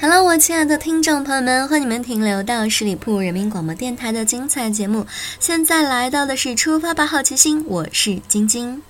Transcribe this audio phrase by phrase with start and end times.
[0.00, 5.04] Hello，我亲爱的听众朋友们，欢迎你们停留到十里铺人民广播电台的精彩节目。
[5.40, 8.80] 现在来到的是出发吧，好奇心，我是晶晶。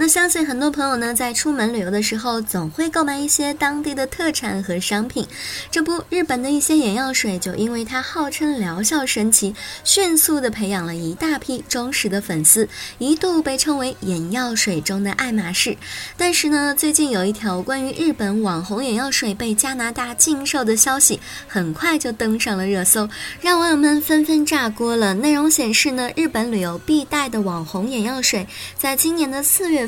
[0.00, 5.26] 那相信很多朋友呢，在出门旅游的时候，总会购买一些当地的特产和商品。
[5.72, 9.52] 这不，日本的一些眼药水就因为它号称疗效神奇，
[9.82, 15.76] 迅速的培养了一大批忠实的粉丝，一度被称为眼药水中的爱马仕。
[16.16, 21.18] 但是呢，最近有一条关于日本网红眼药水被加拿大禁售的消息，
[21.48, 23.08] 很快就登上了热搜，
[23.40, 25.12] 让网友们纷纷炸锅了。
[25.14, 28.46] 内容显示呢，日本旅游必带的网红眼药水，
[28.78, 29.87] 在今年的四月。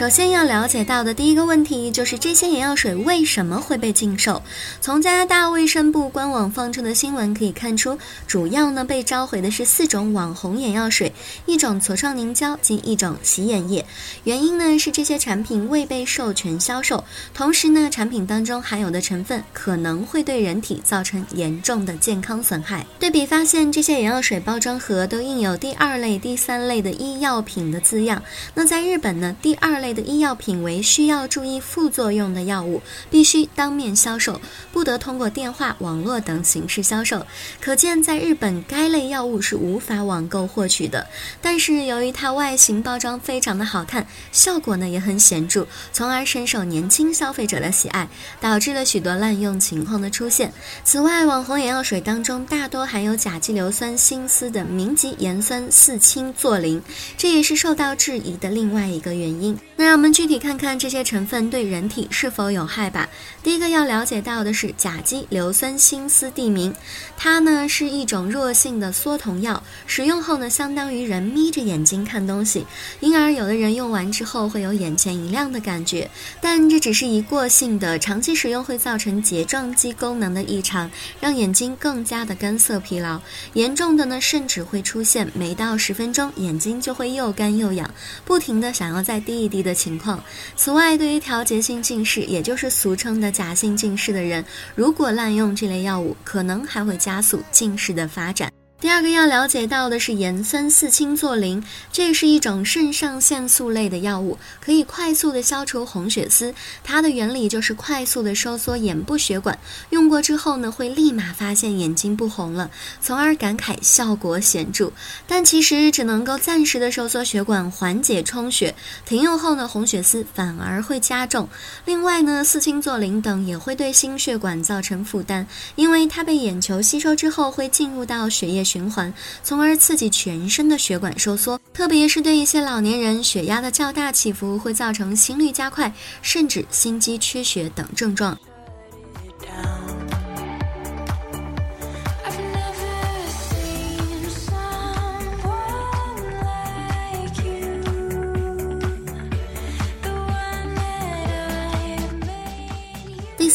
[0.00, 4.42] 首先要了解到的第一个问题就是这些眼药水为什么会被禁售？
[4.80, 11.12] 从加拿大卫生部官网放出的新闻可以看出，主要呢被召回的是四种网红眼药水，
[11.44, 13.84] 一种痤疮凝胶及一种洗眼液。
[14.24, 17.04] 原因呢是这些产品未被授权销售，
[17.34, 22.86] 同时呢产品当中含有的成分可能会对人体造成严重的健康损害。
[22.98, 28.22] 对比发现，这些眼药水包装盒都印有第二类、第三类的医药品的字样。
[28.54, 29.89] 那在日本呢，第二类。
[29.92, 34.40] 的医药品为需要注意副作用的药物，必须当面销售，
[34.72, 37.26] 不得通过电话、网络等形式销售。
[37.60, 41.06] 可见，在日本该类药物是无法网购获取的。
[41.40, 48.08] 但是，由于它外形包装非常的好看，效果呢也很显著，从而深受年轻消费者的喜爱，
[48.40, 50.52] 导致了许多滥用情况的出现。
[50.84, 56.80] 此外，网红眼药水当中大多含有甲基硫酸锌锶的明级盐酸四氢唑啉，
[57.16, 59.58] 这也是受到质疑的另外一个原因。
[59.80, 63.08] 那让我们具体看看这些成分对人体是否有害吧。
[63.42, 66.74] 第一个要了解到的是甲基硫酸锌锶地名，
[67.16, 72.66] 它呢是一种弱性的缩瞳药，使用后呢相当于人眯着眼睛看东西，
[73.00, 76.10] 因而有的人用完之后会有眼前一亮的感觉。
[76.42, 80.90] 但这只是一过性的，长期使用会造成睫状肌功能的异常，
[81.22, 83.18] 让眼睛更加的干涩疲劳。
[83.54, 87.90] 严重的呢甚至会出现每到十分钟眼睛就会又干又痒，
[88.26, 89.69] 不停的想要再滴一滴的。
[89.70, 90.22] 的情况。
[90.56, 94.44] 此外，对于调节性近视，也就是俗称的假性近视的人，
[94.74, 98.52] 如果滥用这类药物，可能还会加速近视的发展。
[98.80, 106.54] 第二个要了解到的是盐酸四氢唑啉，这是一种肾上腺素类的药物，可以快速的消除红血丝。
[106.82, 109.58] 它的原理就是快速的收缩眼部血管，
[109.90, 112.70] 用过之后呢，会立马发现眼睛不红了，
[113.02, 114.90] 从而感慨效果显著。
[115.26, 118.74] 但其实只能够暂时的收缩血管，缓解充血。
[119.04, 121.46] 停用后呢，红血丝反而会加重。
[121.84, 128.64] 另外呢，四氢唑啉等也会对心血管造成负担，因为它被眼球吸收之后会进入到血液。
[128.70, 135.92] 循环，从而刺激全身的血管收缩，特别是对一些老年人，血压的较大起伏会造成心率加快，
[136.22, 138.38] 甚至心肌缺血等症状。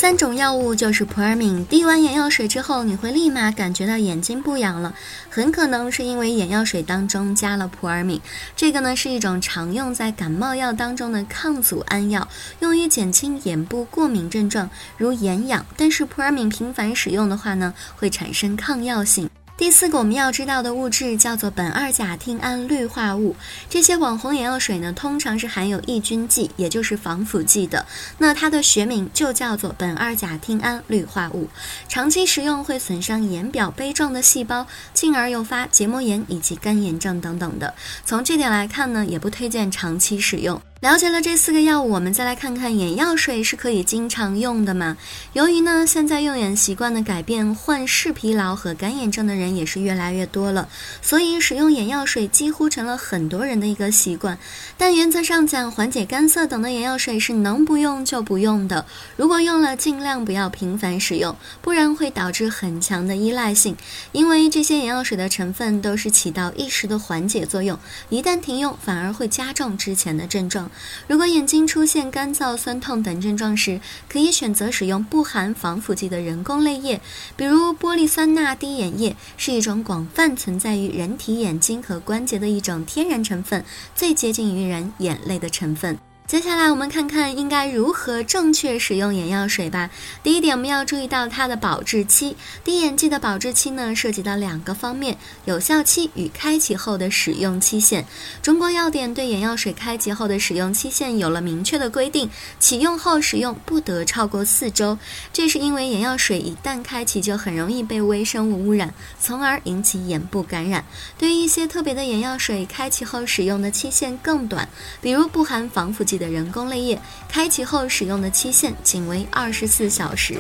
[0.06, 4.94] 三种药物就是普尔敏，滴完眼药水之后，你会立马感觉到眼睛不痒了，
[5.32, 8.22] 很可能是因为眼药水当中加了普尔敏。
[8.56, 12.28] 这个呢是一种常用在感冒药当中的抗组胺药，
[12.60, 15.66] 用于减轻眼部过敏症状，如眼痒。
[15.76, 19.28] 但是普尔敏频繁使用的话呢，会产生抗药性。
[19.58, 23.38] 第四个我们要知道的物质叫做苯二甲烃胺氯化物。
[23.70, 27.86] 这些网红眼药水呢，通常是含有抑菌剂，也就是防腐剂的。
[28.18, 31.48] 那它的学名就叫做苯二甲烃胺氯化物。
[31.88, 37.74] 长期食用会损伤眼表杯状的细胞，进而诱发结膜炎以及干眼症等等的。
[38.06, 40.62] 从这点来看呢，也不推荐长期使用。
[40.86, 44.98] 了解了这四个药物，我们再来看看眼药水是可以经常用的吗？
[45.34, 50.70] 由于呢现在用眼习惯的改变，患视疲劳和干眼症的人也是越来越多了，
[51.02, 54.38] 所以使用眼药水几乎成了很多人的一个习惯。
[54.78, 58.86] 但原则上讲，缓解干涩等的眼药水是能不用就不用的。
[59.18, 63.76] 如果用了，尽量不要频繁使用，不然会导致很强的依赖性。
[64.12, 67.80] 因为这些眼药水的成分都是起到一时的缓解作用，
[68.10, 70.70] 一旦停用，反而会加重之前的症状。
[71.08, 73.80] 如果眼睛出现干燥、酸痛等症状时，
[74.10, 77.02] 可以选择使用不含防腐剂的人工泪液，
[77.36, 83.64] 比如玻璃酸钠滴眼液，是一种广泛存在于人体眼睛和关节的一种天然成分，
[83.96, 85.98] 最接近于人眼泪的成分。
[86.28, 89.92] 接下来我们看看应该如何正确使用眼药水吧。
[90.24, 92.36] 第一点，我们要注意到它的保质期。
[92.64, 98.08] 滴眼剂的保质期呢，涉及到两个方面：有效期与开启后的使用期限。
[98.42, 102.28] 中国药典对眼药水开启后的使用期限有了明确的规定，
[102.60, 104.98] 启用后使用不得超过四周。
[105.32, 108.92] 这是因为眼药水一旦开启，就很容易被微生物污染，
[109.22, 110.86] 从而引起眼部感染。
[111.20, 114.68] 对于一些特别的眼药水，开启后使用的期限更短，
[115.02, 116.15] 比如不含防腐剂。
[116.18, 120.40] 的人工泪液，开启后使用的期限仅为二十四小时。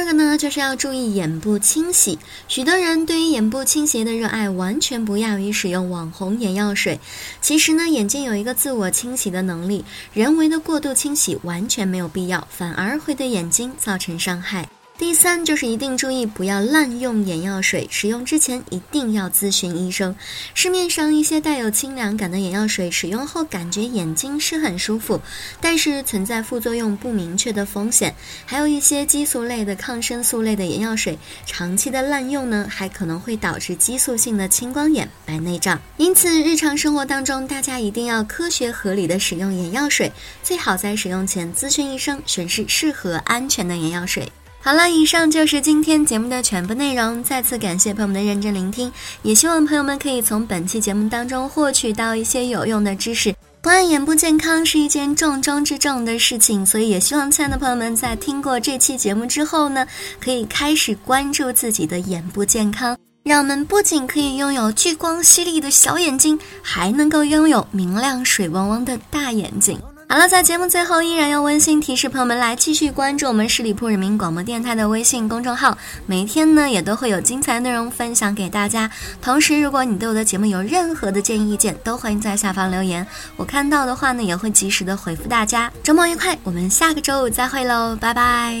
[0.00, 2.18] 二个呢，就是要注意眼部清洗。
[2.48, 6.98] 许多人对于眼部清洁的热爱，完全不亚于使用网红眼药水。
[7.42, 14.66] 其实呢，眼睛有一个自我清洗的能力，人为的过度清洗完全没有必要，反而会对眼睛造成伤害。
[15.00, 20.14] 第三就是一定注意不要滥用眼药水，使用之前一定要咨询医生。
[20.52, 25.22] 市面上一些带有清凉感的眼药水，使用后感觉眼睛是很舒服，
[25.58, 28.14] 但是存在副作用不明确的风险。
[28.44, 35.80] 还有一些激素类的、抗生素类的眼药水，长期的滥用呢，还可能会导致激素性的青光眼、白内障。
[35.96, 40.12] 因此，日常生活当中，大家一定要科学合理的使用眼药水，
[40.42, 44.30] 最好在使用前咨询医生，选适适合、安全的眼药水。
[44.62, 47.22] 好了，以上就是今天节目的全部内容。
[47.24, 48.92] 再次感谢朋友们的认真聆听，
[49.22, 53.34] 也希望朋友们可以从本期节目当中获取到一些有用的知识。
[53.62, 59.86] 关爱眼部健康是一件重中之重的事情，所以也希望亲爱的朋友们在听过这期节目之后呢，
[60.22, 69.80] 可以开始关注自己的眼部健康，让我们不仅可以拥有聚光犀利的小眼睛，还能够拥有明亮水汪汪的大眼睛。
[70.12, 78.90] 好了，在节目最后，依然要温馨提示朋友们来继续关注我们十里铺人民广播电台的微信公众号，每天呢也都会有精彩内容分享给大家。
[79.22, 85.70] 同时，如果你对我的节目有任何的建议意见，都欢迎在下方留言，我看到的话呢也会及时的回复大家。
[85.84, 88.60] 周末愉快，我们下个周五再会喽，拜拜。